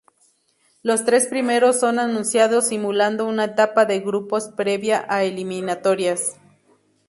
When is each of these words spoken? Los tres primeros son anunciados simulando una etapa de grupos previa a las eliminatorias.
Los 0.81 1.05
tres 1.05 1.27
primeros 1.27 1.79
son 1.79 1.99
anunciados 1.99 2.69
simulando 2.69 3.27
una 3.27 3.43
etapa 3.45 3.85
de 3.85 3.99
grupos 3.99 4.47
previa 4.57 4.97
a 4.97 5.19
las 5.21 5.31
eliminatorias. 5.31 6.39